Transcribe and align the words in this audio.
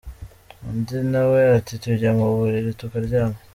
Undi 0.67 0.97
nawe 1.11 1.39
ati 1.57 1.73
“Tujya 1.83 2.09
mu 2.17 2.27
buriri 2.35 2.71
tukaryama. 2.79 3.37